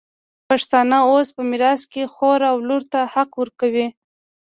پښتانه 0.49 0.97
اوس 1.11 1.27
په 1.35 1.41
میراث 1.49 1.81
کي 1.91 2.03
خور 2.13 2.39
او 2.51 2.57
لور 2.67 2.83
ته 2.91 2.99
حق 3.13 3.31
ورکوي. 3.41 3.87